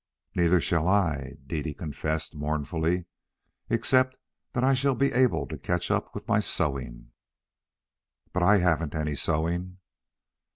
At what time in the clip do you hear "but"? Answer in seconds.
8.33-8.41